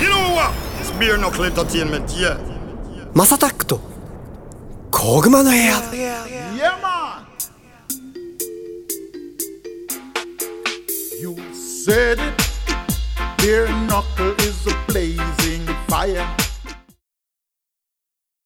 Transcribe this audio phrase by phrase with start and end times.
[0.00, 0.52] You know what?
[0.80, 2.36] It's bare knuckle entertainment, yeah.
[3.14, 3.80] マサタックと
[4.90, 7.24] コグマの部屋 Yeah, man.
[11.20, 12.34] You said it.
[13.38, 16.26] Bare knuckle is a blazing fire.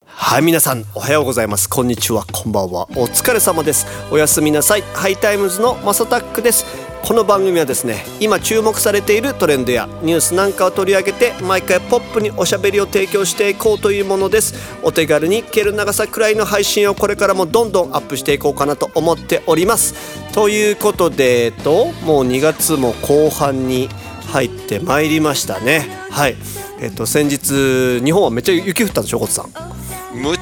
[0.07, 6.65] はい皆さんおはようございますこんにちはこんばんはお疲れ様ですおやすみなさいハイタイムズのマサタックです
[7.03, 14.55] この番組はですね今注目されているトレンドやニュースなんかを取り上げて毎回ポップにおしゃべりを提供していこうというものです。
[14.83, 19.95] お手軽に聞ける長さくらいの配信をこれからもどんどんアップしていこうかなと思っております。
[20.33, 23.89] ということでえっともう2月も後半に
[24.29, 25.89] 入ってまいりましたね。
[26.11, 26.37] はい。
[26.81, 29.80] えっと先日日本はめっちゃ雪降ったんでしょコツさん。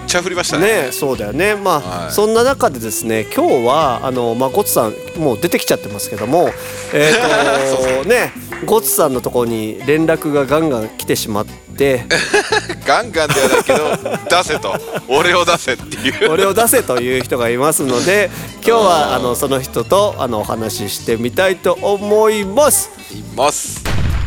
[0.08, 0.86] ちゃ降りましたね。
[0.86, 1.54] ねそうだよね。
[1.54, 2.10] まあ、はい。
[2.10, 6.48] そんな中でですね今日はあのまあゴツさんもう出てきちゃってますけども
[6.92, 8.32] えっ、と ね
[8.64, 12.06] ゴツさんのところに連絡がガンガン来てしまって。
[12.84, 13.96] ガンガンではないけど
[14.42, 14.74] 出せと。
[15.06, 16.32] 俺を出せっていう。
[16.32, 18.30] 俺を出せという人がいますので
[18.66, 22.90] 今日はあのその人とあのお話ししてみたいと思います。
[23.12, 23.84] います。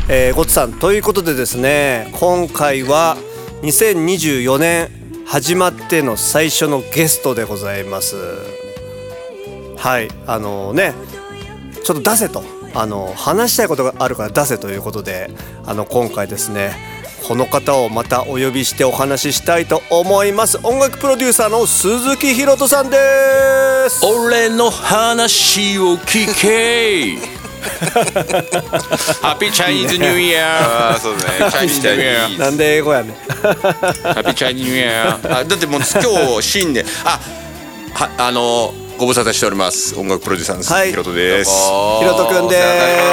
[0.08, 3.17] えー、ゴッツさんということでですね今回は
[3.63, 5.00] 2024年
[5.32, 8.18] 始まっての最初のゲストでございます。
[9.78, 10.94] はいあのね
[11.86, 12.44] ちょっと出せと。
[12.74, 15.30] あの話したいことがあるから出せということで
[15.66, 16.74] あの今回ですね
[17.28, 20.58] この方をまたお呼びしてお話ししたいと思います。
[20.64, 22.98] 音楽プロデューサーの鈴木ひろとさんで
[23.90, 24.06] す。
[24.06, 27.41] 俺の話を聞け。
[27.61, 36.02] Happy Chinese New Year ああそうね Chinese New Yearなんで英語やね Happy Chinese New Year あだってもう今
[36.42, 36.86] 日新年。
[37.06, 37.20] あ
[37.94, 39.95] はあのご無沙汰しております。
[39.98, 40.92] 音楽プロデューサーのはい。
[40.92, 42.64] 鈴木ひろとです、ひろとくんです。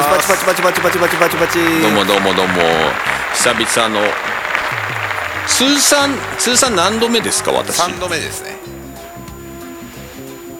[0.08, 1.58] パチパチパチパチパチパチパチパチ。
[1.80, 2.54] どうもどうもどうも。
[3.32, 4.06] 久々の。
[5.46, 7.52] 通算通算何度目ですか？
[7.52, 7.74] 私。
[7.76, 8.58] 三度目ですね。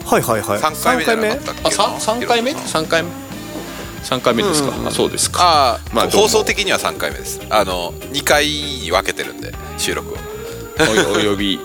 [0.03, 0.59] はいはいはい。
[0.75, 1.29] 三回目
[1.63, 2.53] あ三三回目？
[2.55, 3.09] 三回目？
[4.03, 5.79] 三回目ですか、あそうですか。
[5.93, 7.41] まあ放送的には三回目です。
[7.49, 10.17] あの二回に分けてるんで収録を。
[10.79, 11.59] おお呼び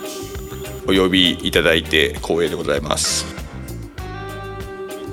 [0.87, 3.25] お呼びいただいて光栄でございます。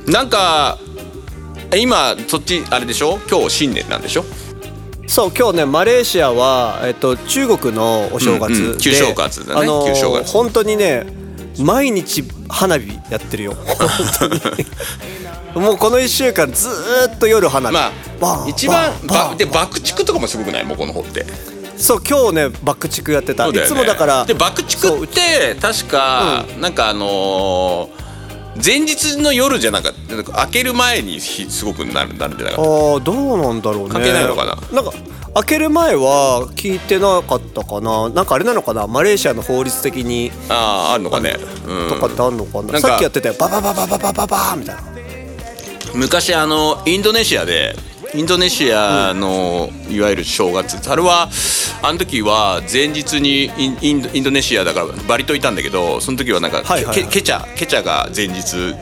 [0.07, 0.79] なんか
[1.77, 3.19] 今そっちあれでしょ？
[3.31, 4.25] 今日新年なんでしょ？
[5.07, 8.79] そう今日ねマレーシアは、えっと、中国のお正月で、うんうん。
[8.79, 9.61] 旧正月だね。
[9.61, 10.33] あのー旧正月。
[10.33, 11.07] 本当にね
[11.61, 13.53] 毎日花火やってるよ。
[14.19, 14.67] 本当に
[15.55, 17.93] もうこの1週間ずーっと夜花火、ま
[18.45, 20.65] あ一番ばで爆竹とかもすごくない？
[20.65, 21.27] もうこの方って。
[21.77, 23.59] そう今日ね爆竹やってた、ね。
[23.59, 28.03] いつもだからで爆竹って確かなんかあのー
[28.65, 29.93] 前日の夜じゃなんか
[30.33, 33.91] 開ける前にひすごくなるなるんじゃなかっああどうなんだろうね。
[33.91, 34.57] 関係ないのかな？
[34.71, 34.93] なんか
[35.35, 38.11] 開ける前は聞いてなかったかな。
[38.11, 38.87] なんかあれなのかな？
[38.87, 41.37] マレーシアの法律的にたあああるのかね。
[41.67, 41.89] うん。
[41.89, 43.35] とかってあんのかな,、さっきやってたよ。
[43.41, 44.92] バババババババババみたいな
[45.95, 47.75] 昔あのインドネシアで
[48.15, 51.31] インドネシアのいわゆる正月あれは
[51.83, 56.95] あの時は前日にインインドインドネシアだからバリ島いたんだけどその時はなんかはいはいはい。
[56.95, 58.75] ケケチャケチャが前日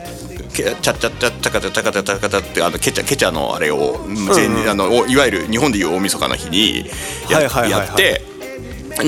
[0.53, 1.10] ケチャチャチャ
[1.41, 6.91] チャカチャチャカチャチャカチャってあのケチャケチャのあれを前日あのおいわゆる日本でいう大晦日の日に
[7.31, 8.22] やって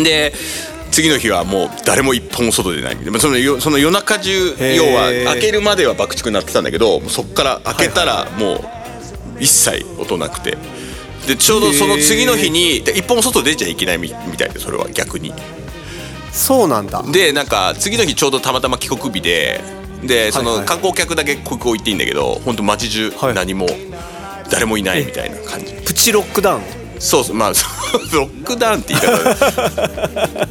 [0.04, 0.32] で
[0.92, 8.60] 次の日はもう誰も一歩も外でないそのよその夜中中要は開けるまでは爆竹になってたんだけどそっから開けたらもう
[9.40, 10.56] 一切音なくて。
[11.26, 15.32] でちょうどその次の日にで一歩も外出ちゃいけないみみたいでそれは逆に。
[16.32, 17.02] そうなんだ。
[17.04, 19.60] でなんか次の日ちょうどたまたま帰国日で
[20.02, 20.58] でそはいはい。
[20.62, 23.34] の観光客だけ空港行っていいんだけど本当街中はい。
[23.34, 23.66] 何も
[24.50, 25.72] 誰もいないみたいな感じ。
[25.84, 26.62] プチロックダウン
[27.02, 27.52] そうそうまあ
[28.14, 30.48] ロックダウンって言い方。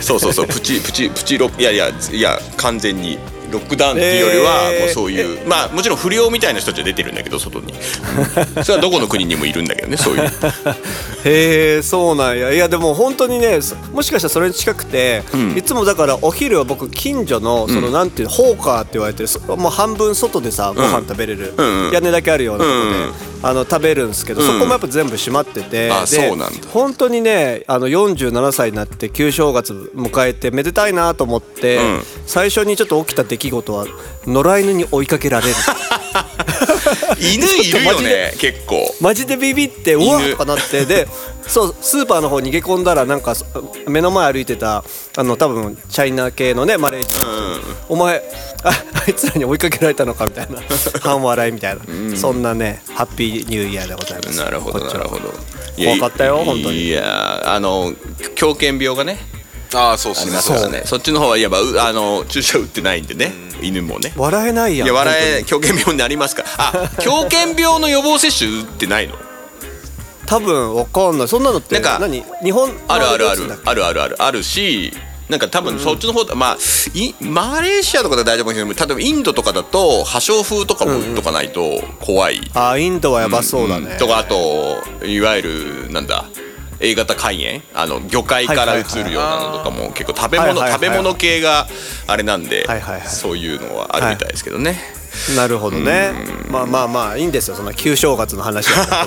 [0.00, 3.18] そうそうそうプチプチプチロックいやいやいや完全に。
[3.50, 4.80] ロックダウンっていうよりはえー。
[4.80, 7.72] もうそういう、まあもちろん不良みたいな人たちは出てるんだけど外に。
[7.72, 7.76] う
[8.60, 10.22] んそれはどこの国にもいるんだけどねそういう。
[11.24, 12.52] へえそうなんや。
[12.52, 15.22] いやでも本当にねそもしかしたらそれに近くて、
[15.56, 21.92] いつもだからお昼は僕近所のその、なんていうのホーカーって言われてるそもう半分外でさご飯食べれる、うんうん。
[21.92, 23.12] 屋根だけあるようなとこで、うん
[23.42, 26.68] あの食べるんですけど、そこもやっぱ全部閉まっててあでそうなんだ。
[26.68, 32.02] 本当にねあの47歳になって旧正月迎えてめでたいなと思って、うん。
[32.26, 33.86] 最初にちょっと起きた出来事は
[34.26, 35.54] 野良犬に追いかけられる。
[37.20, 38.94] 犬いるよね 結構。
[39.00, 41.08] マジでビビってうわ犬ーとかなってで
[41.46, 43.44] そうスーパーの方逃げ込んだらなんかそ
[43.86, 44.84] 目の前歩いてた
[45.16, 47.08] あの多分チャイナ系のねマレージ、
[47.88, 48.22] お前
[48.64, 48.70] あ
[49.06, 50.60] あいつらに追いかけられたのかみたいな。
[51.00, 54.38] 半笑いみたいな、そんなねハッピーニューイヤーでございます。
[54.38, 55.32] なるほどなるほど。
[55.76, 56.86] 怖かったよ本当に。
[56.88, 57.92] いやあの
[58.34, 59.18] 狂犬病がね。
[59.74, 60.82] ああそうっありすねますからね。
[60.86, 63.32] そっちの方はいわばうあの注射打ってないんでね。
[63.60, 64.12] 犬もね。
[64.16, 66.48] 笑えないやんいや笑え本狂犬病になりますから。
[66.58, 69.14] あ狂犬病の予防接種打ってないの？
[70.26, 71.28] 多分わかんない。
[71.28, 72.24] そんなのってなんか何？
[72.42, 73.42] 日本あるあるある。
[73.64, 74.16] あるあるある。
[74.18, 74.92] あるし
[75.28, 76.56] なんか多分そっちの方だ、まあ
[76.94, 78.74] いマレーシアとかで大丈夫かもしれない。
[78.74, 86.24] けど例えばインドとかだと破傷風とかも打っとかないと怖い、あインドはやばそうだね、とかあといわゆるなんだ
[86.80, 87.60] A 型肝炎。
[87.74, 91.66] あの魚介からうつるようなのとかも結構食べ物、はいはいはい食べ物系が
[92.06, 93.08] あれなんで、はいはいはい。
[93.08, 94.78] そういうのはあるみたいですけどね、
[95.36, 96.12] なるほどね。
[96.48, 97.56] まあまあまあいいんですよ。
[97.56, 99.06] そんな旧正月の話は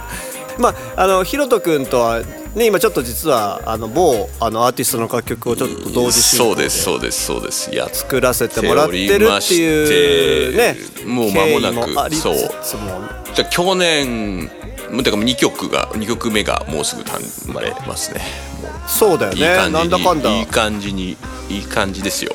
[0.58, 2.22] まああのひろと君とは
[2.54, 7.70] ね今ちょっと実はあの某あのアーティストの楽曲をちょっと同時進行そうですそうですそうです。
[7.98, 10.76] 作らせてもらってるっていうね
[11.06, 13.02] もう間もなく経緯もありつつも
[13.34, 14.50] じゃあ去年
[14.90, 18.20] もうてか2曲が2曲目がもうすぐ生まれますね。
[18.86, 19.38] そうだよね。
[19.38, 20.30] じになんだかんだ。
[20.30, 21.16] いい感じに
[21.48, 22.34] いい感じですよ。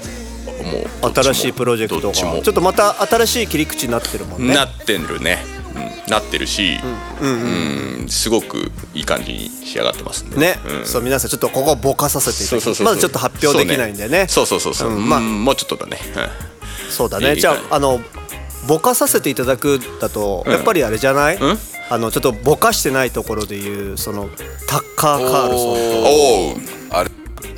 [1.01, 2.13] もう新しいプロジェクトが。
[2.13, 4.55] ちょっとまた新しい切り口になってるもんね。
[4.55, 5.45] なってるね、
[5.77, 6.79] うん、なってるし、
[7.21, 10.85] うんすごくいい感じに仕上がってますね、うん。
[10.85, 14.27] そう皆さんちょっとここぼかさせていただきまだちょっと発表できないんでね。
[14.29, 15.19] そうそうそうそう、うんまあ。
[15.19, 15.99] うんもうちょっとだね、
[16.89, 17.35] そうだね。
[17.35, 17.99] じゃああの
[18.67, 21.39] ぼかさせていただくだと、やっぱりあれじゃない、ん？
[21.89, 24.29] あのちょっとぼかしてないところでいうその
[24.67, 25.71] タッカー・カールソン。
[26.03, 26.57] おお
[26.91, 27.11] あれ。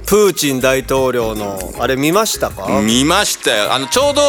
[0.06, 3.74] プーチン大統領のあれ見ましたか、見ましたよ。
[3.74, 4.22] あのちょうど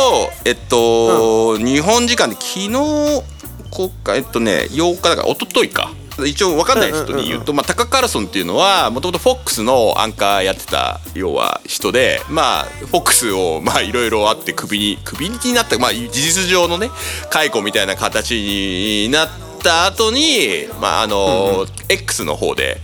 [0.45, 3.23] えっと、日本時間で昨日
[3.71, 5.93] こえっとね8日だから一昨日か。
[6.27, 16.91] 一応分かんない人に言うと、まあ、タカ・カールソンっていうのはもともと FOX のアンカーやってた要は人でまあ FOX をまあいろいろあってクビにクビになったまあ事実上のね
[17.31, 19.29] 解雇みたいな形になっ
[19.63, 22.79] た後にまああの、X の方で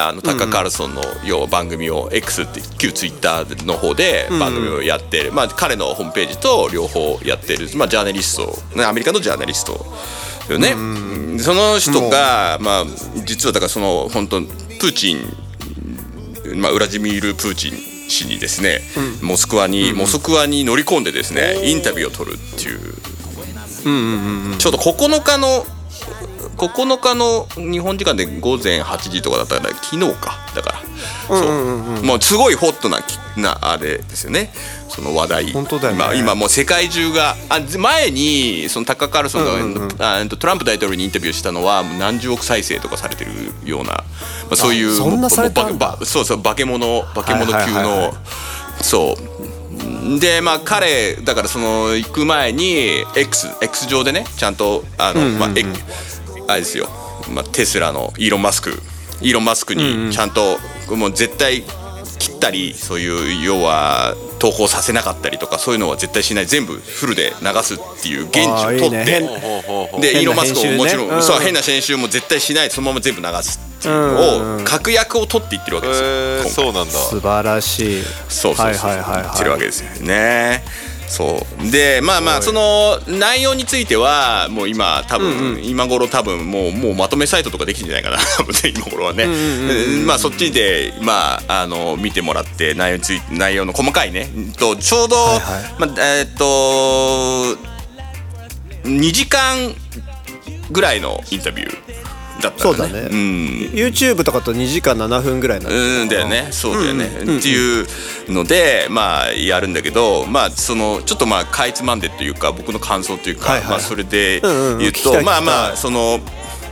[0.00, 9.84] あのタカ・カールソンの要は番組を X って旧ツイッターの方で番組をやってる、まあ、彼のホームページと両方やってる、まあ、ジャーナリストねアメリカのジャーナリスト
[10.54, 10.74] よね、
[11.38, 12.84] その人が、まあ、
[13.24, 17.72] 実はだからその本当プーチン、まあ、ウラジミール・プーチン
[18.08, 18.80] 氏にですね、
[19.22, 22.78] モスクワに、モスクワに乗り込んでですねインタビューを取るっていう、
[24.58, 25.64] ちょうど9日の
[26.56, 30.36] 9日の日本時間で午前8時とかだったから昨日か。
[30.56, 30.82] だから、
[31.28, 32.02] そう。
[32.04, 34.52] もうすごいホットなきなあれですよね。
[34.88, 35.52] その話題。
[35.52, 36.04] 本当だよね。
[36.04, 43.32] 今今もう世界中があ前にそのタッカー・カールソンが、あトランプ大統領にインタビューしたのはもう何十億再生とかされてる
[43.64, 44.04] ような、ま
[44.52, 45.90] あ、そういうあそんなされたんだ。
[45.90, 49.38] ばばそうそう化け物化け物級はいはいはいはのそう。
[50.18, 55.62] でまあ彼だからその行く前に X, X 上でねちゃんとあの、まあ、え
[56.48, 56.88] あれですよ、
[57.30, 58.80] まあ、テスラのイーロン・マスク
[59.20, 60.58] イーロン・マスクにちゃんと、
[60.94, 61.64] もう絶対
[62.18, 66.46] 切ったりそういう要は投稿させなかったりとかそういうのは絶対しない。
[66.46, 69.04] 全部フルで流すっていう現地を取って。
[70.00, 72.70] でイーロン・マスクももちろん、うんそう変な編集も絶対しない。
[72.70, 75.94] そのまま全部流すっていうのを確約を取っていってるわけで
[76.48, 76.92] すよ、そうなんだ。
[76.92, 78.02] 素晴らしい。
[78.28, 79.22] そうそうそう、はいはいはいはい。
[79.22, 80.64] 言ってるわけですよね。
[81.08, 81.70] そう。
[81.70, 88.18] でまあまあその内容についてはもう今多分、今頃多分もうもうまとめサイトとかできてんじゃないかな。
[88.36, 94.30] 多分ね今頃はね、うんまあそっちでまああの見てもらって内容について内容の細かいね。
[94.34, 95.36] うんとちょうど、は
[95.78, 97.68] いまあえーっと
[98.84, 99.74] 2時間
[100.70, 101.97] ぐらいのインタビュー
[102.40, 102.92] だったんだね。
[102.92, 103.16] そうだね、うん。
[103.72, 106.48] YouTube とかと2時間7分ぐらいなんうんだよね。
[106.50, 107.08] そうだよね、っ
[107.42, 107.86] ていう
[108.28, 113.70] のでまあやるんだけどまあそのちょっとまあかいつまんでというか僕の感想というか、はいはい。
[113.70, 116.20] まあそれでうんうん言うと、聞きたいまあまあその。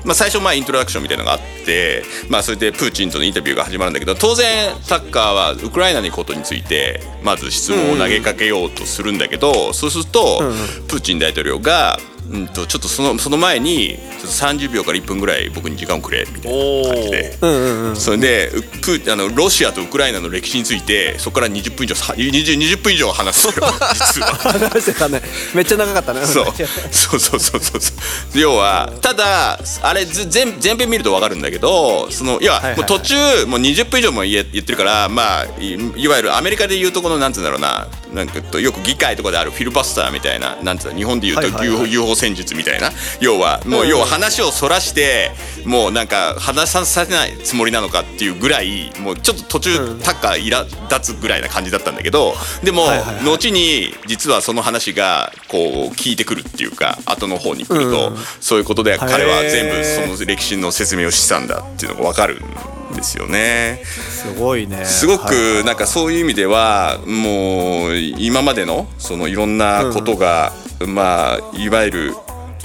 [0.05, 10.43] まあ、最初まあイントロダクションみたいなのがあって、まあ、それでプーチンとのインタビューが始まるんだけど当然サッカーはウクライナのことについてまず質問を投げかけようとするんだけど、そうすると、
[10.87, 11.99] プーチン大統領が、
[12.31, 17.97] うん、とちょっとそのその前にちょっと30秒から1分ぐらい僕に時間をくれみたいな感じで。
[17.97, 23.73] それでウプーあのロシアとウクライナの歴史についてそこから20分以上さ 20, 20分以上話すのよ。
[23.95, 24.29] 実は。
[24.29, 25.23] 話してたね。
[25.55, 26.27] めっちゃ長かったね。
[26.27, 26.45] そう。
[26.91, 27.93] そうそうそうそうそ
[28.35, 28.39] う。
[28.39, 33.15] 要はただあれず全全編見ると分かるんだけどそのいや、途中
[33.47, 42.91] もう20分以上も言え言ってるからまあいいわゆるアメリカでいうとこのなんつうんだろうななんかとよく議会とかであるフィルバスターみたいななんつうの日本でいうと UFO 戦術みたいな。
[43.21, 45.31] 要はもう要は話をそらして
[45.65, 52.87] もうなんか話させないつもりなのかっていうぐらいもうちょっと途中タッカー苛立つぐらいな感じだったんだけどでも
[53.25, 63.83] 後に実はその話がこう聞いてくるっていうか後の方に来るとそういうことで彼は全部その歴史の説明をしてたんだっていうのが分かるんですよね。
[63.85, 64.85] すごいね。
[64.85, 65.63] すごはい。
[65.63, 70.53] くなんかそういう意味ではもう今までのそのいろんなことが、
[70.87, 72.17] まあいわゆるう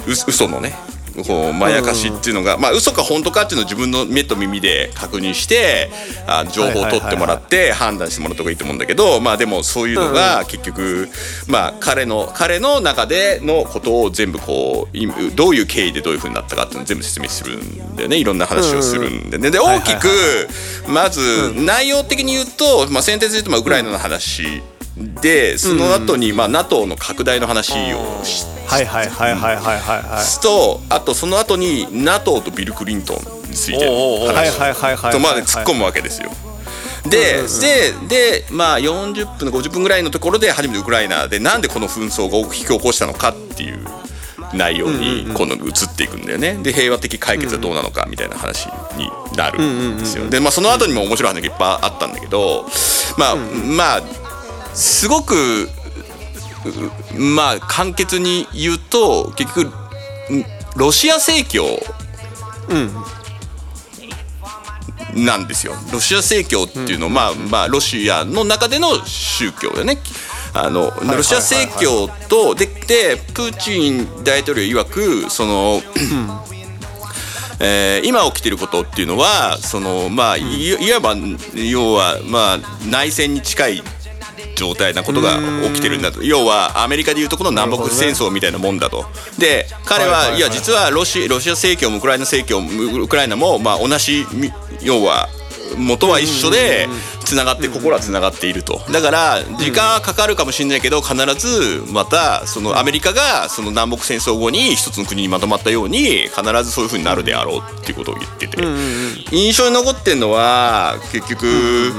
[0.07, 0.73] 嘘のね
[1.25, 5.89] こうまやかしっていうのが、まあ嘘か本当かっていうのを自分の目と耳で確認して
[6.27, 11.09] あ情報を取ってもらって判断してもらった方がいいと思うんだけどまあでもそういうのが結局、
[11.47, 18.17] まあ彼の彼の中でのことを全部こういどういう経緯でどういうふうになったかっていうのを全部説明するんだよね。
[18.17, 19.51] いろんな話をするんでね。
[19.51, 20.07] で大きく
[20.87, 24.61] まず内容的に言うと、まあ、先天で言うとまあウクライナの話
[24.97, 30.41] でその後にまあ NATO の拡大の話をしはいはいはいはいはいはいはい。
[30.41, 36.29] とあとその後に NATO とビル・クリントンについて話はいはいはいとまで突っ込むわけですよ。
[37.03, 37.41] で、
[38.07, 43.79] ででまあ40分50分ぐらいのところで初めてウクライナでなんでこの紛争が引き起こしたのかっていう
[44.53, 46.59] 内容に今度移っていくんだよね。
[46.61, 48.67] で平和的解決はどうなのかみたいな話
[48.97, 50.29] になるんですよ。
[50.29, 52.65] でまあその後にも面白い話がいっぱいあったんだけど
[53.17, 54.20] まあまあ
[54.73, 55.69] すごく
[57.15, 61.65] うまあ簡潔に言うと結局んロシア正教
[65.15, 65.73] なんですよ。
[65.91, 69.97] ロシア正教っていうのは、まあまあロシアの中での宗教でね。
[70.53, 75.81] あのいロシア正教とででプーチン大統領曰くその、
[77.59, 81.15] えー今起きてることっていうのはそのまあいいわば
[81.55, 82.59] 要はまあ
[82.89, 83.83] 内戦に近い
[84.61, 85.39] 状態なことが
[85.73, 86.23] 起きてるんだと。
[86.23, 89.05] 要はアメリカでいうとこの南北戦争みたいなもんだと。
[89.39, 92.69] で彼はいや実はロシロシア正教もウクライナ正教も
[93.03, 94.51] ウクライナもまあ同じみ
[94.83, 95.29] 要は
[95.77, 96.87] 元は一緒で
[97.31, 98.81] つながって心はつながっていると。
[98.91, 108.61] だから時間はかかるかもしれないけど必ずまたそのアメリカがその南北戦争後に一つの国にまとまったように必ずそういうふうになるであろうっていうことを言ってて。
[109.31, 111.93] 印象に残ってんのは結局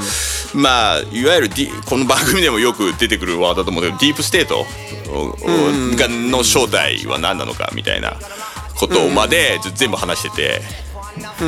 [0.52, 4.66] まあいわゆる、D、この番組でもよく出てくるワードだと思うけどディープステート
[5.96, 8.18] がの正体は何なのかみたいな
[8.76, 10.91] ことまで全部話してて。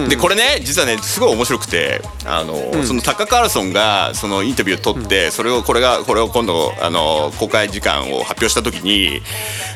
[0.08, 9.22] でこれね実はねすごい面白くてあの、そのタッカー・カールソンがそのインタビューを取って、それをこれがこれを今度あの公開時間を発表した時に,、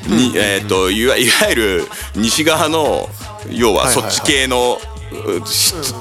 [0.06, 3.08] にえー、といわいわゆる西側の
[3.50, 4.78] 要はそっち系の、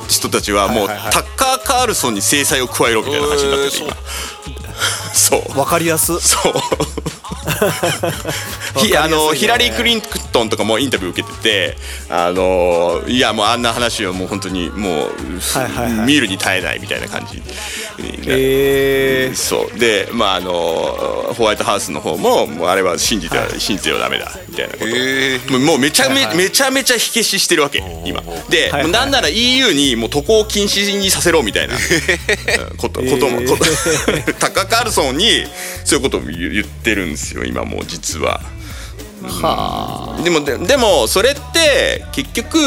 [0.10, 3.96] 人たちはもう、タッカー・カールソンに制裁を加えろみたいな話になってて今。
[5.13, 5.59] そう。
[5.59, 6.19] わかりやす。
[6.19, 6.53] そう。
[8.77, 10.01] ひあのヒラリー・クリン
[10.31, 11.77] トンとかもインタビュー受けてて
[12.09, 15.09] あのいやもうあんな話はもう本当にもう、
[15.53, 16.05] はいはいはい。
[16.05, 17.41] 見るに耐えないみたいな感じ、
[18.27, 19.35] えー。
[19.35, 19.79] そう。
[19.79, 24.85] でまああのホワイトハウスの方ももうあれは信じては、信じてはダメだみたいなこと。
[24.85, 28.21] をへもうめちゃめ,、めちゃめちゃ火消ししてるわけ今。
[28.49, 28.83] で、はいはい。
[28.83, 31.75] もうなんなら EU にもう渡航禁止にさせろみたいな。
[32.69, 33.65] うんことことも、こと
[34.39, 35.44] タッカー・カールソンに
[35.84, 38.41] そういうことを言言ってるんですよ今もう実は。
[40.24, 42.58] でもででもそれって結局、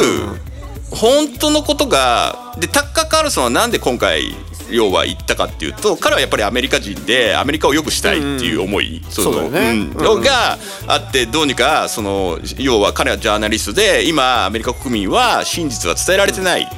[0.90, 4.34] 本当のことがでタッカー・カールソンはなんで今回
[4.70, 9.84] 要は言ったかっていうと彼はやっぱりアメリカ人でアメリカを良くしたいっていう思い、そのそうだよね。
[9.84, 9.90] ん。
[9.92, 10.22] うん。
[10.22, 10.58] が
[10.88, 16.68] あってどうにかその要は彼はジャーナリストで今アメリカ国民は真実は伝えられてない。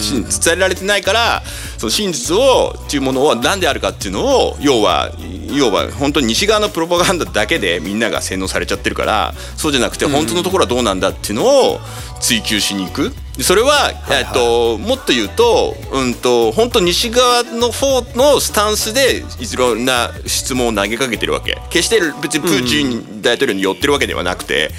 [0.00, 1.42] 真伝えられてないから
[1.78, 5.10] その真実をっていうものは何であるかっていうのを要は
[5.52, 11.78] 要は本当に西側のプロパガンダだけでみんなが洗脳されちゃってるからそうじゃなくて本当のところはどうなんだっていうのを
[12.20, 13.12] 追求しに行く。
[13.40, 21.56] それは、えっと、もっと言うと,、うん、と本当西側の方のスタンスでいろんな質問を投げかけてるわけ。
[21.70, 24.72] 決して別にプーチン大統領に寄ってるわけではなくて、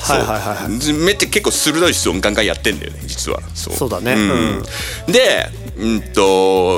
[0.00, 0.80] はいはいはいはい。
[0.80, 0.96] そう。
[0.96, 3.42] めって結構鋭い質問ガンガンやってんだよね実は。
[3.54, 3.90] そう。
[3.90, 4.14] だね。
[4.14, 4.18] ん。
[4.18, 5.12] うん。
[5.12, 6.22] でうんと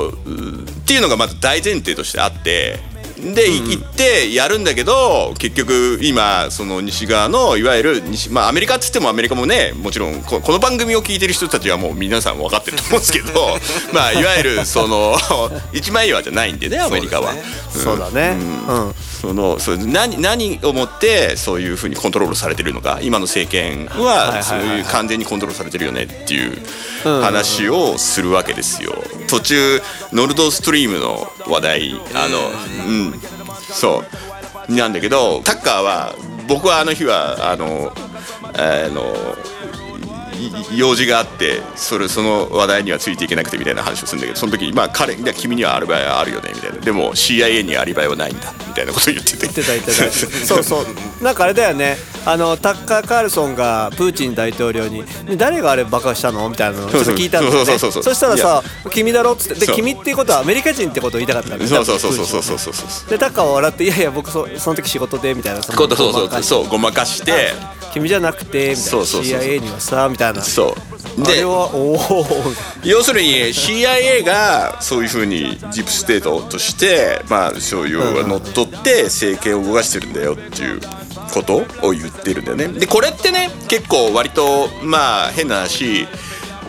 [0.09, 2.79] うっていうのがまず大前提としてあって
[3.19, 13.57] で、い行ってやるんだけど結局今その西側のいわゆる西、まあ、アメリカっつってもアメリカもねもちろんここの番組を聞いてる人たちはもう皆さん分かってると思うんですけど
[13.93, 15.17] まあいわゆるその
[15.73, 17.33] 一枚岩じゃないんでねアメリカは。
[17.71, 18.37] そうだね。
[18.67, 22.99] うんそのそう何何をもってそういうふうにコントロールされてるのか。
[23.01, 26.57] 今の政権はそういう完全にコントロールされてるよねっていう
[27.03, 28.93] 話をするわけですよ。
[29.27, 29.81] 途中
[30.13, 32.39] ノルドストリームの話題あの
[32.87, 33.19] うん。
[33.59, 34.03] そ
[34.69, 34.73] う。
[34.73, 36.15] なんだけどタッカーは
[36.47, 37.91] 僕はあの日はあの
[38.53, 39.68] あのい
[40.75, 46.77] 用事があってそれその話題にはついていけなくてみたいな話をするんだけどその時にまあ彼いや君にはアリバイはあるよねみたいな。
[46.77, 49.39] でも CIA にはアリバイはないんだみたいなことを言ってて。
[49.41, 50.11] 言ってた言ってた。
[50.45, 51.23] そうそう。
[51.23, 51.97] なんかあれだよね。
[52.25, 55.03] あのタッカー・カールソンがプーチン大統領に
[55.37, 57.79] 「誰があれ爆破したの?」みたいなのをちょっと聞いたんだよね。
[57.79, 59.65] そしたらさ「君だろ」っつって。
[59.65, 62.43] で君っていうことはアメリカ人ってことを言いたかったんだよそうそうそうそうそう。
[62.43, 66.67] そうそうそうでタッカーは笑って「いやいや僕そその時仕事で」みたいなそとそうそうそう。
[66.67, 67.23] ごまかし。
[67.23, 67.53] て
[67.89, 69.21] 君じゃなくてみたいなそうそう。
[69.21, 70.41] CIA にはさみたいな。
[70.41, 70.75] そ
[71.17, 71.23] う。
[71.23, 71.97] であれはおお
[72.83, 80.79] 要するに CIA がそういうふうにディープstate としてまあそういう乗っ取って政権を動かしてるんだよっていう
[81.33, 82.67] ことを言ってるんだよね。
[82.67, 86.07] でこれってね結構割とまあ変な話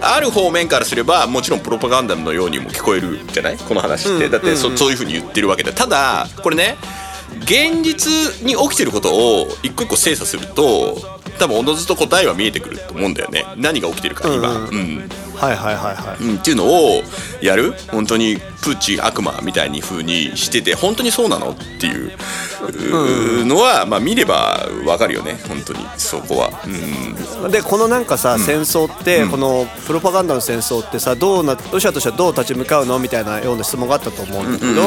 [0.03, 3.59] ある方面からすればもちろんプロパガンダのようにも聞こえるじゃない？
[3.59, 4.29] この話って。
[4.29, 6.77] だってそそういうふうに言ってるわけでただこれね
[7.43, 10.97] 現実に起きてることを一個一個精査すると
[11.39, 13.45] 多分おのずと答えは見えてくると思うんだよね。
[13.57, 15.09] 何が起きてるか今、うん
[15.41, 16.23] はいはいはいはい。
[16.23, 17.03] うん、っていうのを
[17.41, 17.73] やる？
[17.91, 21.53] 本当にプーチン悪魔みたいに風にしてて本当にそうなの？
[21.53, 22.13] っていう
[23.41, 25.39] うのは、まあ、見ればわかるよね。
[25.49, 25.81] 本当に。
[25.97, 26.51] そこは。
[27.43, 27.51] うん。
[27.51, 32.99] でこのなんかさ、戦争って、このプロパガンダの戦争ってさどうなロシアとしてはどう立ち向かうの？
[32.99, 34.83] みたいなような質問があったと思うんだけど、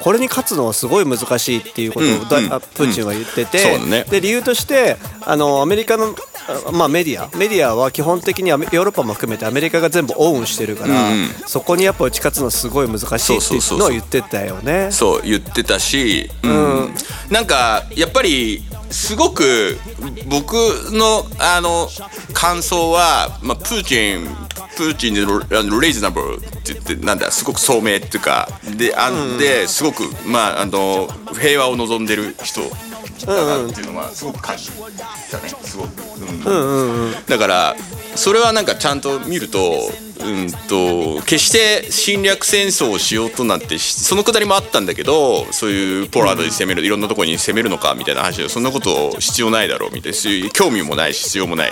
[0.00, 2.18] これに勝つのはすごい難しいっていうことを、うんうん
[2.78, 4.04] プーチンは言ってて、ね。
[4.04, 6.14] で理由としてあのアメリカの
[6.68, 7.28] あまあ、メディア。
[7.36, 11.28] メディアは基本的にヨーロッパも含めてアメリカが全部オウンしてるから、うんうん。
[11.46, 14.90] そこにやっぱ打ち勝つのはすごい難しいっていうのを言ってたよね。
[14.90, 16.94] そう言ってたし、うん。
[17.30, 19.76] なんかやっぱりすごく
[20.28, 20.52] 僕
[20.92, 21.88] のあの
[22.32, 25.22] 感想は、まあ、プーチンプーチンで
[25.80, 32.60] レイズナブルって言ってなんだすごく聡明っていうかであんですごくまああの平和を望んでる人
[33.26, 34.70] だなっていうのはすごく感じ
[35.30, 36.02] たねすごく、
[36.46, 37.12] うん。
[37.26, 37.76] だから
[38.14, 51.70] それはなんかちゃんと見るとうんと決して侵略戦争をしようとなんてしそのくだりもあったんだけどそういうポーランドに攻める、いろんなところに攻めるのかみたいな話でそんなこと必要ないだろうみたいな興味もないし必要もない。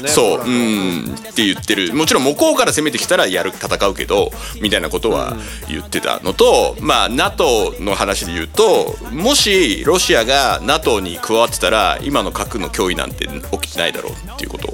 [0.00, 0.08] ね。
[0.08, 1.14] そううん。
[1.14, 1.94] って言ってる。
[1.94, 5.36] もちろん向こうから攻めてきたらやる戦うけどみたいなことは
[5.68, 14.72] 言ってたのと、まあ NATO の話で言うともしロシアが NATO に加わってたら今の核の脅威なんて起きてないだろうっていうことを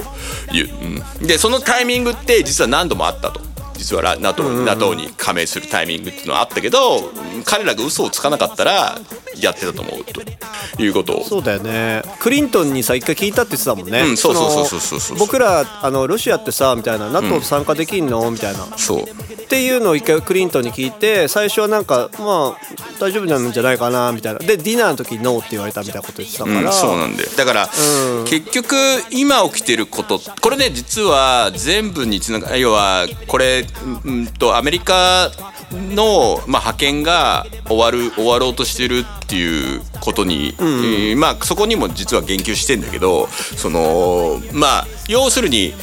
[0.53, 0.69] 言う、
[1.21, 3.49] うん、でそのタイミングって実は何度もあったと。
[3.79, 7.13] 実はラ NATO, NATO に加盟するタイミングっていうのはあったけど
[7.45, 8.99] 彼らが嘘をつかなかったら
[9.41, 11.19] やってたと思うということ。
[11.19, 12.03] をそうだよね。
[12.21, 15.01] クリントンにさ一回聞いたって言ってたもんね、うんそうそうそうのそうそう。
[15.01, 18.31] そう僕らあのロシアってさみたいな NATO 参加できんの？
[18.31, 18.67] みたいな。
[18.77, 19.03] そう。
[19.03, 19.07] っ
[19.49, 22.57] ていうのを一回クリントンに聞いて最初はなんかまあ
[23.01, 24.41] 大丈夫なんじゃないかなみたいな。
[24.41, 27.31] でディナーの時にノーって言われたみたいなこと言ってたから、うん、そうなんだよ。
[27.37, 27.69] だから、
[28.27, 28.75] 結局
[29.11, 33.65] 今起きてることこれね実は全部につなが要はこれ
[34.05, 35.31] うんとアメリカ
[35.73, 45.75] の、まあ、派遣が終わる終わろうとしてるっていうことに、えーまあそこにも実は言及してんだけどそのまあ要するに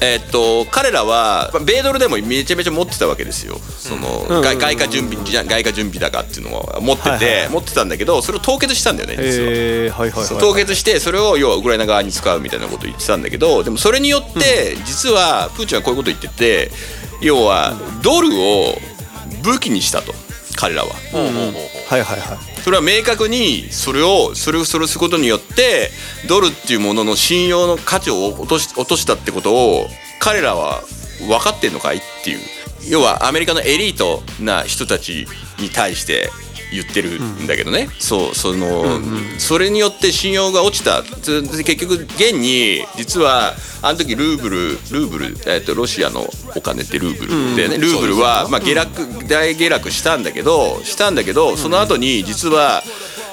[0.00, 3.56] えっと彼らはまあ米ドルでもめちゃめちゃ持ってたわけですよ。
[3.58, 9.48] その、外外貨準備外貨準備高っていうのは持ってて、持ってたんだけどそれを凍結したんだよね実は。
[9.50, 16.70] えー、はいはいはい、凍結してそれを要はウクライナ側に使うみたいなことを言ってたんだけどでもそれによって実はプーチンはこういうことを言ってて
[17.20, 18.74] 要はドルを
[19.44, 20.14] 武器にしたと
[20.56, 20.94] 彼らは。
[21.88, 25.90] はいはいはいそれは明確にそれをそれをそれをすることによって
[26.26, 29.86] ドルっていうものの信用の価値を落とし落としたってことを
[30.18, 30.82] 彼らは
[31.28, 32.38] 分かってんのかいっていう
[32.88, 35.26] 要はアメリカのエリートな人たち
[35.60, 36.30] に対して
[36.74, 39.00] 言ってるんだけどね、そうその、
[39.38, 41.02] それによって信用が落ちた。
[41.02, 52.82] つ結局現に実はあの時ルーブルルーブル、えっとロシアのお金ってルーブルでね、ルーブルは、まあ、下落大下落したんだけどしたんだけどその後に実は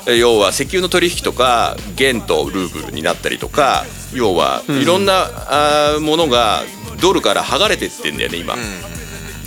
[0.08, 6.64] え要は石油の取引とか元とルーブルになったりとか要はいろんな、あーものが
[7.02, 8.56] ドルから剥がれてってんだよね今。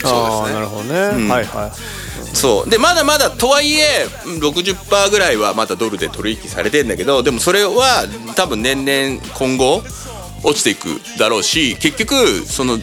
[0.05, 2.04] ああなるほどね、はいはい
[2.35, 2.71] そう。
[2.71, 9.83] でまだまだとはいえうん60%ぐらいはまだドルで取引されてんだけどでもそれは多分年々今後
[10.43, 12.79] 落ちていくだろうし結局その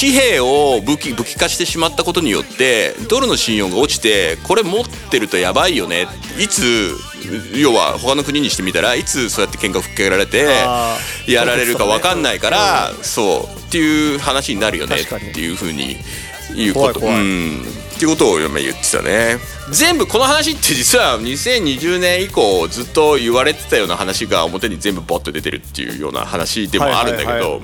[0.00, 6.06] 紙幣を武器武器化してしまったことによってドルの信用が落ちてこれ持ってるとやばいよね。
[6.38, 6.94] いつ
[7.54, 10.46] 要は他の国にしてみたらいつそうやって喧嘩ふっかけられて
[11.26, 14.96] やられるか分かんないからそうっていう話になるよね。
[15.00, 15.96] っていうふうに
[16.54, 17.00] いうこと。
[17.00, 17.64] うん
[18.02, 19.38] っていうことを今言ってたね。
[19.70, 27.60] 全部この話って実は2020年以降ずっと言われてたような話が表に全部ボッと出てるっていうような話でもあるんだけど、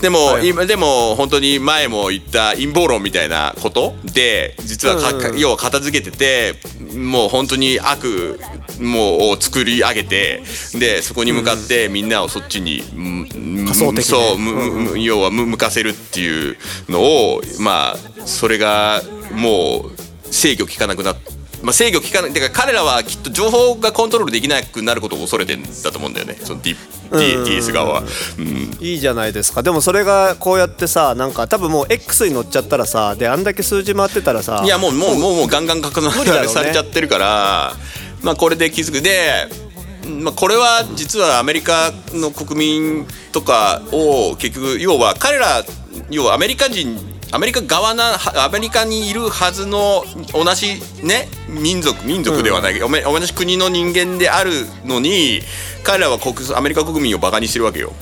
[0.00, 5.38] でも、はい今でも本当に前も言った陰謀論みたいなことで実はうん。
[5.38, 6.54] 要は片付けてて
[6.96, 8.40] もう本当に悪
[8.82, 10.42] もうを作り上げて
[10.78, 13.22] でそこに向かってみんなをそっちに、うん
[13.66, 14.02] 仮想的に。
[14.04, 14.52] そう、む
[14.92, 16.56] む要はむ向かせるっていう
[16.88, 21.16] のをまあそれがもう制御効かなくなっ
[21.62, 26.36] まあ、制御効かないてか彼らはきっと情報がコントロールできなくなることを恐れてんだと思うんだよね。
[26.42, 28.02] その D- D- DS 側は。
[28.38, 28.76] うん。
[28.80, 29.62] いいじゃないですか。
[29.62, 36.10] でもそれがこうやってさなんか多分もう X に乗っちゃったらさであんだけ数字回ってたらさいやもうもうもうもうガンガン拡散
[36.48, 37.76] されちゃってるから、
[38.22, 39.48] まあこれで気づくで、
[40.22, 45.64] まあ、これは実はアメリカの国民とかを結局要は彼ら
[46.10, 46.96] 要はアメリカ人
[47.34, 50.04] アメリカ側なはアメリカにいるはずの
[50.34, 54.50] 同じね民族民族ではないけど、おめ同じ国の人間である
[54.84, 55.40] のに
[55.82, 57.92] 彼らは国アメリカ国民をバカにしてるわけよ。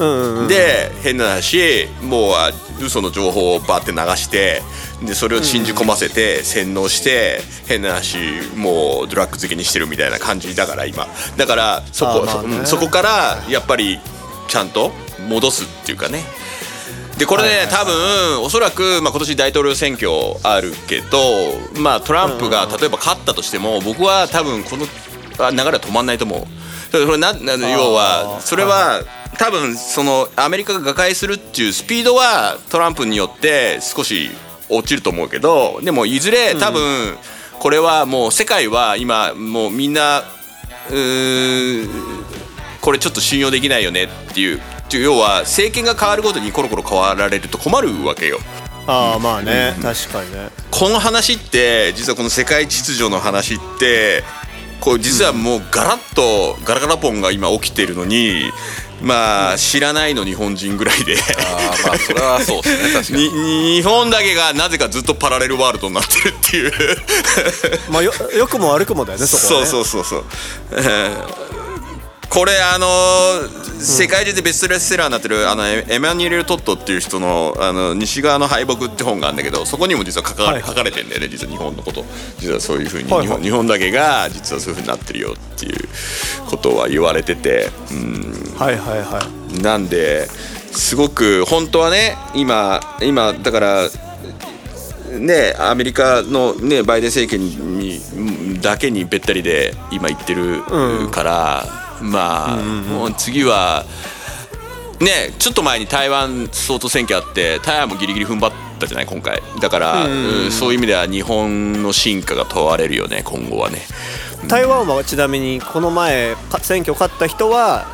[0.00, 2.50] うんうんうんで変な話もうあ
[2.82, 4.62] 嘘の情報をバーって流して
[5.02, 8.18] でそれを信じ込ませて洗脳して変な話
[8.54, 11.06] もうドラッグ漬けにしてるみたいな感じだから今。
[11.36, 12.58] だからそこ,ね。
[12.58, 13.98] うんそこからやっぱり
[14.48, 14.92] ちゃんと
[15.28, 16.24] 戻すっていうかね。
[17.18, 20.10] でこれね、多分おそらく、まあ、今年大統領選挙
[20.42, 21.18] あるけど、
[21.78, 24.86] まあ、トランプが例えば勝ったとしても僕は多分この
[25.38, 26.44] あ流れは止まんないと思う。
[26.90, 29.02] それなな要はそれは
[29.38, 34.30] 多分そのアメリカが瓦解するっていうスピードはトランプによって少し
[34.70, 37.16] 落ちると思うけどでもいずれ多分
[37.58, 41.88] これはもう世界は今もうみんなうーん
[42.80, 44.60] これちょっと信用できないよねっていう
[44.92, 48.38] 要は政権が変わるごとにコロコロ変わられると困るわけよ。
[48.86, 50.48] ああまあね確かにね。
[50.70, 54.24] この話って実はこの世界秩序の話って
[54.80, 58.50] こう実はもうガラッとガラガラポンが今起きてるのに
[59.00, 61.16] まあ知らないの日本人ぐらいで。
[61.16, 63.28] あーまあそれはそうですね確かに。
[63.28, 66.72] に日本だけがなぜかずっとパラレルワールドになってるっていう。
[67.90, 69.66] まあよ良くも悪くもだよねそこはね。
[69.66, 70.24] そうそうそうそう、
[70.72, 71.49] えー
[72.30, 80.62] これあのー世界中でベストセラーになってるあのエエマニュエル・トットっていう人の「あの西側の敗北」って本があるんだけどそこにも実は書か,、はいはい。
[80.64, 82.04] 書かれてんだよね実は日本のこと。
[82.38, 83.26] 実はそういうふうに、はいはい。
[83.26, 85.88] 日本日本だけが実はそういうふうになってるよっていう
[86.46, 88.54] ことは言われててうん。
[88.58, 89.26] はいはいは
[89.58, 89.62] い。
[89.62, 90.28] なんで
[90.72, 93.88] すごく本当はね今今だから
[95.18, 100.62] ねアメリカの、ね、バイデン政権にだけにべったりで今言ってる
[101.10, 103.84] から、まあ、もう次は
[105.00, 109.42] ねちょっと前に台湾総統選挙あって台湾もギリギリ踏ん張ったじゃない今回。
[109.60, 110.08] だから、う
[110.48, 113.82] んそういう意味では日本の進化が問われるよね今後はね。
[114.48, 117.86] 台湾はちなみにこの前か選挙勝った人は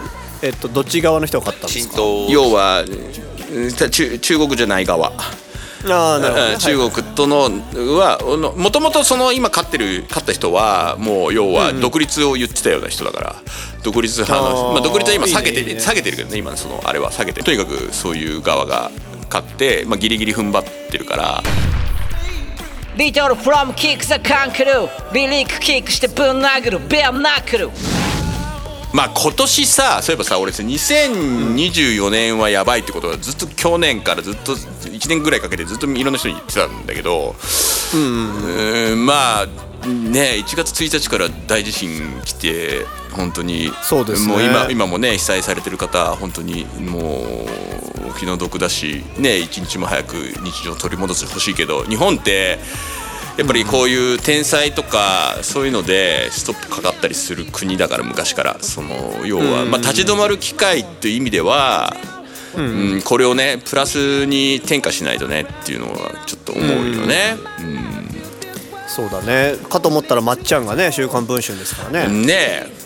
[0.43, 1.97] えっとどっち側の人が勝ったんですか？
[2.31, 2.85] 要は
[3.91, 5.13] 中国じゃない側。
[5.85, 7.51] ああなるほど中国との
[7.99, 8.19] は
[8.57, 13.37] もともとその今勝ってる勝った人はもう要は独立を言ってたような人だから、
[13.83, 15.81] 独立派のまあ、独立は今下げていいねいいね。
[15.81, 17.41] 下げてるけどね今のそのあれは下げて。
[17.41, 18.91] るとにかくそういう側が
[19.31, 21.43] 勝って、まあ、ギリギリ踏ん張ってるから。
[22.97, 27.69] リトルフロムキックザカンクルーリリックキックしてぶん殴るベアナックル
[28.93, 37.35] まあ今年さそういえばさ俺さ2024年はやばいってことはずっと去年からずっと1年ぐらいかけてずっといろんな人に言ってたんだけど
[37.95, 39.47] うんまあ
[39.87, 44.33] ね1月1日から大地震来て本当にそうですね。
[44.33, 47.01] もう今今もね被災されてる方本当にも
[48.07, 52.59] うお気の毒だしね一日も早く日常を取り戻してほしいけど日本って
[53.37, 58.57] やっぱりこういう天災とかそういうのでストップかかったりする国だから昔から。
[58.61, 61.95] その要は、まあ、立ち止まる機会っていう意味では、
[62.57, 63.03] うん。
[63.05, 67.37] これをねプラスに転嫁しないとねっていうのはちょっと思うよね。
[68.89, 69.57] そうだね。
[69.69, 72.86] かと思ったらまっちゃんがね「週刊文春」ですからね、ねえ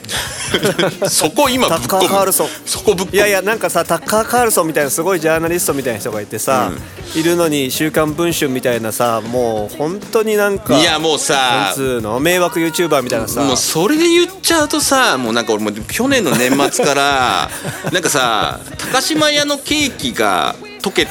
[1.08, 2.48] そこ今ぶっタッカーカールソン。
[2.66, 3.16] そこぶっ込む。
[3.16, 6.72] いやいやなんかさタッカー・カールソンみたいなすごいジャーナリストみたいな人がいてさ、
[7.14, 13.42] いるのに「週刊文春」みたいなさもう本当になんかいやもうさの迷惑 YouTuber みたいなさ。
[13.42, 17.50] もうそれで言っちゃうとさもうなんか俺もう去年の年末から
[17.92, 21.06] なんかさ高島屋のケーキが溶け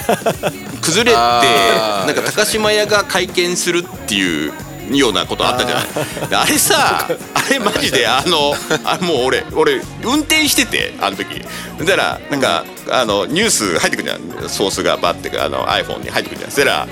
[0.82, 4.54] 崩れてなんか高島屋が会見するっていう
[4.98, 6.30] ようなことあったじゃない。
[6.30, 11.42] であれさあれマジで あのあもう俺俺運転しててあの時。
[11.80, 14.50] だからなんか、あのニュース入ってくるじゃん。
[14.50, 16.52] ソースがバッてあの iPhone に入ってくるじゃん。
[16.52, 16.88] そしたら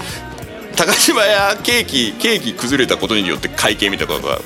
[0.78, 4.40] 高島屋ケーキケーキ崩れたことによって会計みたいなことが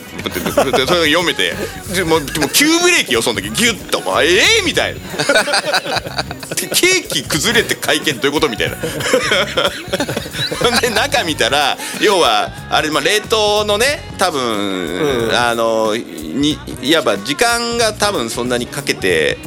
[0.52, 1.54] それが読めて
[1.94, 5.02] でもでも急ブレーキよその時ギュッと「ええー!」みたいな。
[6.70, 8.78] ケーキ崩れて会計どういうことみたいな。
[10.80, 19.38] で中見たら要はあれ、まあ、冷凍のね多分、あのにいわば時間が多分そんなにかけて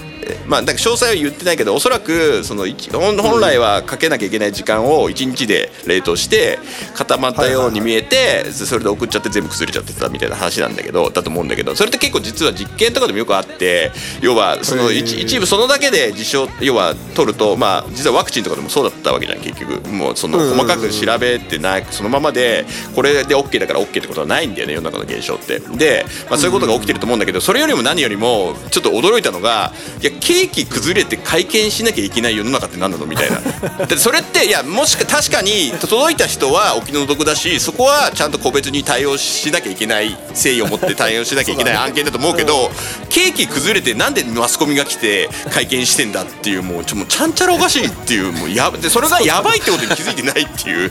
[0.46, 6.58] まあ、だから詳細は言ってないけどおそらくその一本本来はかけなきゃいけない時間を1日で冷凍して
[6.94, 19.74] 固まったように見えてそれで送っちゃって全部崩れちゃってたみたいな話なんだけどだと思うんだけどそれって結構実は実験とかでもよくあって要はその一一部そのだけで実証要は取るとまあ実はワクチンとかでもそうだったわけじゃん結局。
[19.94, 25.60] もうその細かく調べてないそのままでこれで OK だから OK ってことはないんだよね世の中の現象って。
[25.60, 33.40] で、まあ、そういうことが起きてると思うんだけどそれよりも何よりもちょっと驚いたのがいやケーキ崩れて会見しなきゃいけない世の中って何なのみたいな。
[33.86, 42.70] でそれっていやもしか確かに届いた人はお気の毒だしそこはちゃんと個別に対応しなきゃいけない誠意を持って対応しなきゃいけない案件だと思うけど
[43.08, 50.90] ケーキ崩れてなんでマスコミが来て会見してんだっていうもうちょもうちゃんちゃらおかしいっていうもうやでそれがやばいってことに気づいてないっていう。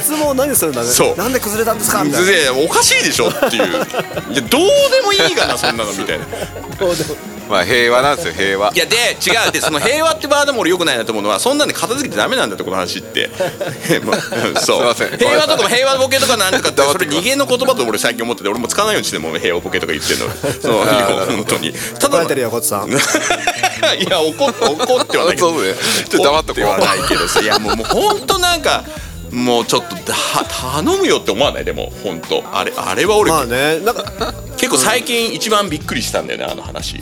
[0.00, 1.16] 質問何するんだねそう。
[1.16, 2.26] なんで崩れたんですかみたいな。
[2.26, 3.64] でおかしいでしょっていう。
[4.32, 6.24] いやどうでもいいがなそんなのみたいな。
[7.48, 8.72] まあ平和なんですよ平和。
[8.74, 13.30] いやで違うでその平和ってワードも俺よくないなと思うのはそんなんで片付けてダメなんだってこの話って。
[14.04, 14.94] まあそう。
[14.94, 15.18] すいません。
[15.18, 20.26] 平和とかも平和ボケとかなんとかって それ逃げの言葉と俺最近思ってて俺も使わないようにしてもう平和ボケとか言ってんの。
[20.60, 20.86] そのい。
[20.86, 21.72] や本当に。
[21.98, 22.90] た怒られてるよこっちさん。
[22.90, 22.92] い
[24.08, 25.50] や怒って怒ってはないけど。
[25.50, 25.74] そうね。
[26.08, 26.64] ちょっと黙っとこう。
[26.64, 28.84] 怒ってはないけどさいやもうもう本当なんか
[29.34, 30.14] もうちょっとだ
[30.48, 31.64] 頼むよって思わない？
[31.64, 34.04] でも本当あれあれは俺、まあねなんか
[34.56, 37.00] 結構最近一番びっくりしたんだよねあの話。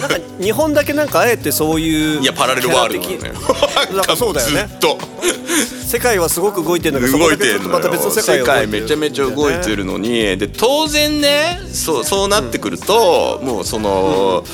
[0.00, 4.66] なんか日本だけなんかあえてそういういやパラレルワールドだねなんかそうだよね。
[4.68, 4.98] ずっと。
[5.86, 14.44] 世界はすごく動いてるんだけど動いてるのまた別の世界世界めちゃめちゃ動いてるのにで当然ねそうそうなってくると、もうその、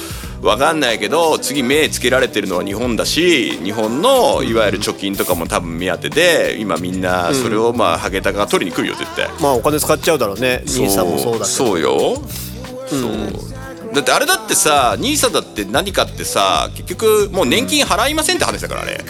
[0.42, 9.28] わかんないけど次目つけられてるのは日本だし日本のいわゆる貯金とかも多分目当てで今みんなそれをまあハゲタカが取りに来るよ絶対。
[9.40, 10.64] まあお金使っちゃうだろうね。
[10.66, 12.16] 兄さんもそうだそうよ、
[12.86, 13.94] そう。
[13.94, 19.00] だってあれだってさ NISA だって何かってさ結局もう年金払いませんって話だからあれ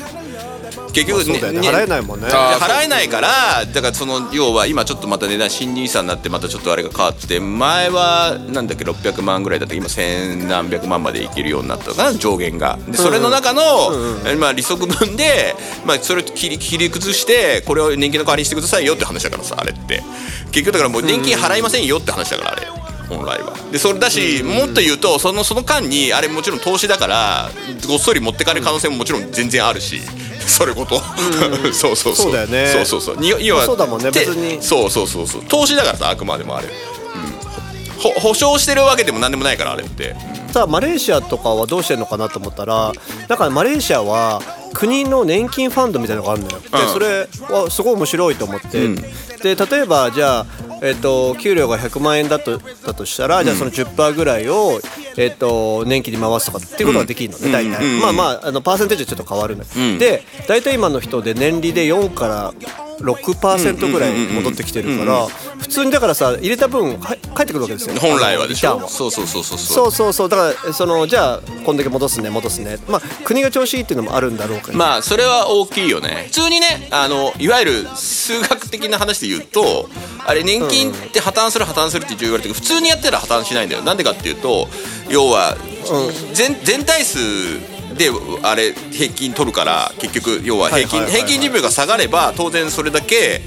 [0.93, 1.69] 結局、そうだよね。
[1.69, 2.27] 払えないもんね。
[2.27, 12.79] で払えないからだからその要は今ちょっとまた値段新 NISA になってまたちょっとあれが変わって前はなんだっけ600万ぐらいだった今千何百万までいけるようになったのかな上限が。
[12.87, 13.63] でそれの中の、
[14.27, 20.03] えまあ、利息分で、まあ、それを切り切り崩してこれを年金の代わりにしてくださいよって話だからさあれって。
[20.51, 22.67] 結局だからもう年金払いませんよって話だからあれ。
[23.09, 23.55] 本来は。
[23.71, 27.51] でそれだし、もっと言うとそのその間にあれもちろん投資だから
[27.87, 30.01] ごっそり持ってかれる可能性ももちろん全然あるし。
[30.49, 31.01] それこと、
[31.73, 32.17] そうそうそう。
[32.17, 32.69] そうだよね。
[32.73, 33.17] そうそうそう。
[33.17, 34.63] に要はそうだもんねて別に。
[34.63, 35.45] そうそうそうそう。
[35.45, 40.15] 投資だからさあくまでもあれ、うん、ほ保証してるわけでも何でもないからあれって。
[40.53, 42.93] さあマレーシアとかはどうしてるのかなと思ったら
[43.27, 44.43] だからマレーシアは
[44.75, 46.71] 国の年金ファンドみたいなのがあるのよ、うん。
[46.71, 48.95] でそれはすごい面白いと思って、うん。
[48.97, 50.47] で例えばじゃあ、
[50.83, 54.81] えっと給料が100万円だとだとしたら、じゃあその10%ぐらいを、
[55.17, 59.99] えっと年金に回すとかっていうことができるのね、大体、うんまあまああのパーセンテージはちょっと変わるんだけど、うん。
[59.99, 62.53] で大体今の人で年利で4から
[63.01, 65.27] 6%ぐらい戻ってきてるから
[65.63, 68.75] 普通にだからさ入れた分は返ってくるわけですよ本来はでしょ？
[68.75, 69.59] リターンはそうそうそうそう。
[69.59, 70.29] そうそうそう。
[70.29, 72.79] だからそのじゃあこんだけ戻すね戻すね。
[72.89, 76.25] まあ国が調子いいっていうのもあるんだろうけど、まあそれは大きいよね。
[76.27, 79.89] 普通にねあのいわゆる数学的な話で言うと
[80.27, 83.83] あれ年金って破綻する破綻するって言われてるけど普通にやったら破綻しないんだよ。
[83.83, 84.69] なんでかっていうと
[85.09, 85.57] 要は
[86.35, 87.19] 全全体数
[87.97, 88.11] で
[88.43, 93.41] あれ平均取るから結局要は平均平均寿命が下がれば当然それだけ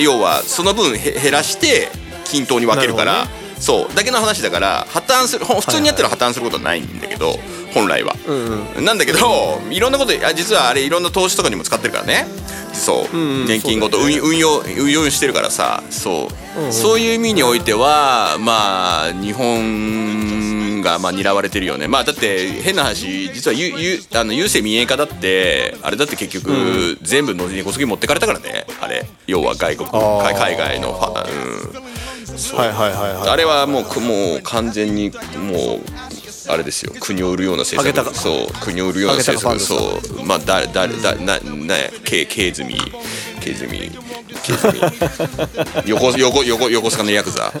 [0.00, 1.88] 要はその分へ減らして
[2.24, 3.26] 均等に分けるから
[3.58, 3.94] そう。
[3.94, 7.38] だけの話だから破綻する普通にやったら破綻することはないんだけど
[7.74, 8.14] 本来は、
[8.80, 12.26] なんだけどいろんなことあ実はあれいろんな投資とかにも使ってるからね。
[12.72, 14.28] そう、ん年金ごとそうだよね。
[14.28, 15.82] 運運用運用してるからさ。
[15.90, 16.28] そ
[16.68, 21.88] う、そういう意味においてはまあ日本がまあ狙われてるよね。
[21.88, 28.66] まあだって変な話実はゆゆあの郵政民営化だってあれだって結局、全部の根こそぎ持ってかれたからね。
[28.80, 29.06] あれ。
[29.26, 31.82] 要は外国海海外のファうん。
[32.58, 33.28] はいはいはいはい。
[33.28, 35.80] あれはもうくもう完全にもう
[36.48, 36.92] あれですよ。
[37.00, 38.14] 国を売るような政策。
[38.16, 38.52] そう。
[38.60, 39.60] 国を売るような政策。
[39.60, 40.24] そう。
[40.24, 42.74] まあだだだなな経経済ケイズミ
[43.40, 43.90] ケイズミ
[45.86, 47.52] 横横横横須賀のヤクザ。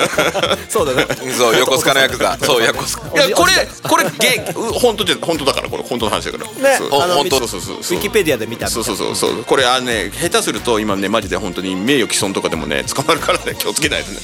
[0.68, 1.06] そうだね。
[1.36, 2.38] そう横須賀のヤクザ。
[2.42, 3.24] そう横須賀。
[3.26, 4.44] いやこれこれゲ
[4.80, 6.78] 本当じゃ本当だからこれ本当の話だから。
[6.78, 6.88] そう。
[6.88, 7.76] ほ本当そうそうそう。
[7.76, 9.16] ウィキペディアで見たそうそうそう。
[9.16, 9.44] そう。
[9.44, 13.54] これあのね下手すると今ねマジで本当に名誉毀損とかでもね捕まるからね。
[13.58, 14.18] 気をつけないとね。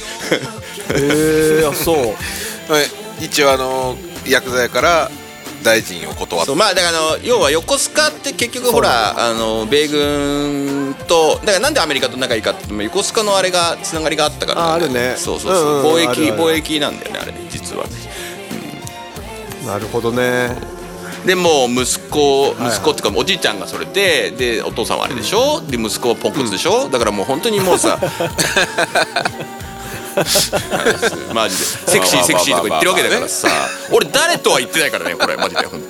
[0.95, 2.15] へえあそう。
[2.73, 3.97] はい一応あの
[4.27, 5.11] ヤクザやから
[5.63, 15.15] 大臣を断っそうまあだからあの要は横須賀って結局ほらあの米軍とだからなんでアメリカと仲いいかって横須賀のあれがつながりがあったからああるね。
[15.17, 17.91] そうそうそう、貿易貿易なんだよねあれね実はね。
[19.67, 20.55] なるほどね。
[21.25, 25.63] でもう息子息子っていうかおじいちゃんがそれででお父さんはあれでしょ？
[25.63, 27.99] で息子はポンコツでしょ、だからもう本当にもうさ
[31.33, 31.65] マジで。
[31.87, 33.49] セクシーセクシーとか言ってるわけだからさ。
[33.91, 35.85] 俺誰とは言ってないからねこれマジで本当に。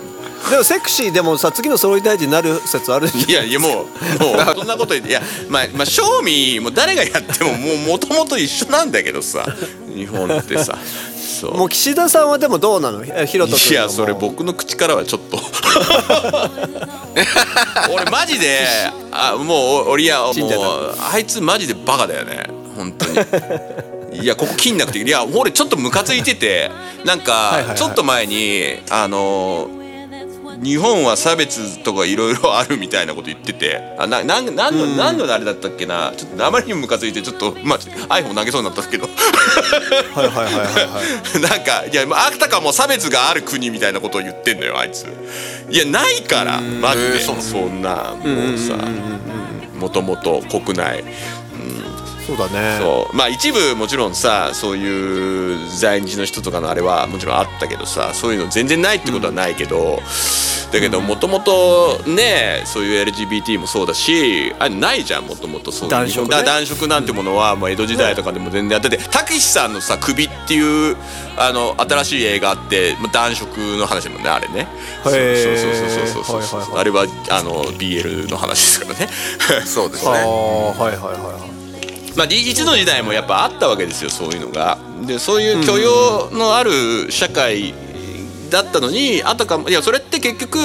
[0.51, 3.87] でもセクシーでもさ次の総理大臣になる説あるじゃんいやいやも
[4.21, 9.47] うもうそんなこと言っていやまあまあ正味もう誰がやってももうもともと一緒なんだけどさ。
[9.89, 10.77] 日本ってさ。
[11.41, 11.57] そう。
[11.57, 13.03] もう岸田さんはでもどうなの？
[13.05, 15.41] えひろといやそれ僕の口からはちょっと。
[17.91, 18.67] 俺マジで
[19.13, 20.35] あもう俺いやもう
[21.13, 22.45] あいつマジでバカだよね。
[22.77, 23.15] 本当に
[24.15, 26.71] いやここ切んなくていや俺ちょっとムカついてて
[27.05, 29.69] なんかちょっと前にあの
[30.63, 36.13] 日本は差別とかいろいろあるみたいなこと言っててあななんなんの、何のあれだったっけな？
[36.17, 39.09] ちょっとあまりにもムカついてちょっとまあ iPhone 投げそうになったんですけど。
[39.09, 41.03] はいはいはいはいは
[41.39, 41.41] い。
[41.43, 45.07] なんかいやあたかも差別がある国みたいなことを言ってんのよあいつ。
[45.69, 47.21] いやないからマジで。
[47.21, 47.33] そ
[47.67, 48.75] んなもうさ
[49.77, 51.05] もともと国内
[52.27, 52.79] そうだね。
[52.81, 53.17] そう。
[53.17, 60.01] まあ一部もちろんさそういう在日の人とかのあれはもちろんあったけどさそういうの全然ないってことはないけど、
[60.73, 65.91] だけどもともとねそういう LGBT もそうだしあれないじゃんもともとそういう。
[65.91, 66.31] 男色ね。
[66.31, 70.97] だ男色なんてものは、まあ、江戸時代とかでも全然やっててたけしさんのさ「首」っていう
[71.37, 74.67] あの新しい映画あって、まあ、男色の話だもんねあれね。
[75.05, 79.09] そうそうそうそうそうそうはいはいはいあれはあの BL の話ですからね。
[79.61, 80.11] ああそうですね。
[80.11, 81.51] はいはいはいはい
[82.17, 84.79] まあ、いつの時代もやっぱあったわけですよそういうのが。
[85.07, 87.75] でそういう許容のある社会
[88.51, 90.59] だったのにあたかもいやそれって結局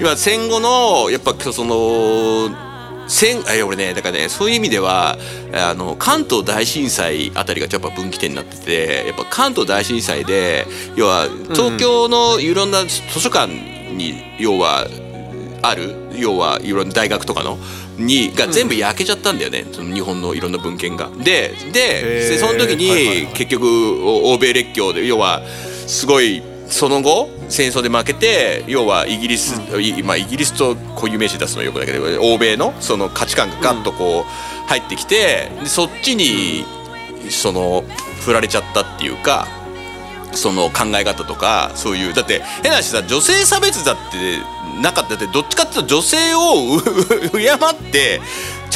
[0.00, 2.50] 今戦後のやっぱその
[3.08, 5.16] 戦あ俺ねだからねそういう意味では
[5.52, 14.86] あの関東大震災あたりがやっぱ分岐点になっててやっぱ関東大震災で要は東京のいろんな図書館に要は
[15.62, 17.58] ある要はいろんな大学とかの
[17.96, 21.10] にが全部焼けちゃったんだよね、その日本のいろんな文献が。
[21.16, 23.66] ででその時に結局
[24.04, 25.42] お欧米列強で要は
[25.86, 36.64] すごいその後戦争で負けて要はイギリス、いまあ、イギリスと固有名詞出すのはよくだけど欧米のその価値観がガッとこう入ってきてでそっちに
[37.30, 37.84] その
[38.24, 39.46] 振られちゃったっていうか。
[40.36, 44.38] その考え方とかそういうだって変な話さ女性差別だって
[44.80, 46.80] なかったってどっちかっていうと女性を
[47.32, 48.20] 敬って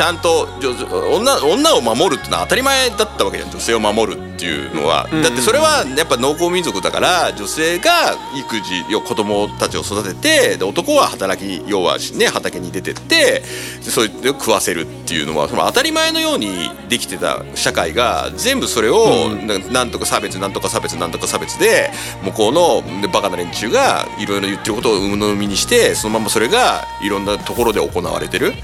[0.01, 0.71] ちゃんと女
[1.19, 3.51] 女女を守るってのは当たり前だったわけじゃん。
[3.51, 13.43] 女性を守るっていうのは、だってそれはやっぱ農耕民族だから女性が育児要は子供たちを育ててで男は働き要はね畑に出てって
[13.85, 21.91] でそうい食わせるっていうのはその当たり前のようにできてた社会が全部それを、ななんとか差別なんとか差別なんとか差別で
[22.25, 28.55] 向こうのでバカな連中がいろいろ言ってることを鵜呑みにしてそのままそれがいろんなところで行われてる。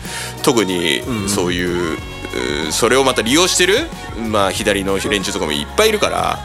[0.42, 1.98] 特にそういう、
[2.70, 3.86] それをまた利用してる、
[4.30, 6.38] まあ、左の連中とかもいっぱいいるから。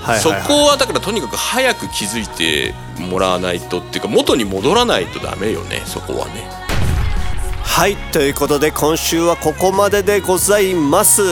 [0.00, 6.48] はいそこはだからとにかく早く気づいてもらわないとっていうか元に戻らないとダメよねそこはね。
[7.62, 11.22] はいということで今週はここまででございます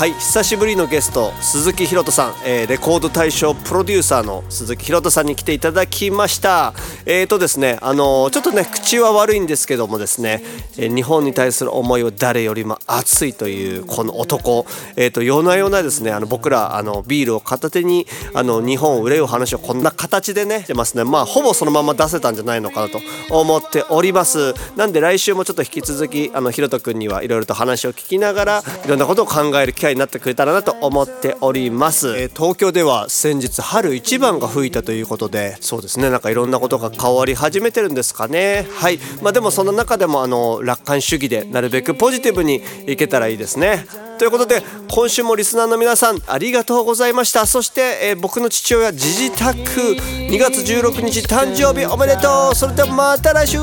[0.00, 6.72] はい久しぶりのゲスト鈴木ひろとさん、えーレコード大賞プロデューサーの鈴木ひろとさんに来ていただきました。
[7.04, 10.42] えーとですねあのーちょっとね口は悪いんですけどもですね、
[10.78, 14.64] えー日本に対する思いを誰よりも熱いというこの男。
[14.96, 21.04] えーと夜な夜なですねあの僕らあのビールを片手にあの日本を憂う話をこんな形でねしてますね。
[21.04, 24.54] まあほぼそのまま出せたんじゃないのかなと思っております。
[24.76, 38.66] なんで来週もちょっと引き続きあのひろとくんにはいろいろと話を聞きながらいろんなことを考える機会になってくれたらなと思っております、えー東京では先日春一番が吹いたということでそうですねなんかいろんなことが変わり始めてるんですかね。
[38.76, 38.98] はい。
[39.22, 43.84] まあでもその中でもあの楽観主義でなるべくポジティブにいけたらいいですね。
[44.18, 47.46] ということで今週もリスナーの皆さんありがとうございました。
[47.46, 49.70] そして、えー僕の父親ジジタック
[50.02, 52.54] 2月16日誕生日おめでとう。
[52.54, 53.58] それではまた来週